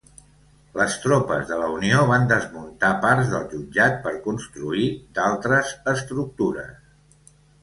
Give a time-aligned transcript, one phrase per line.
[0.79, 4.89] Les tropes de la Unió van desmuntar parts del jutjat per construir
[5.21, 7.39] d'altres estructures.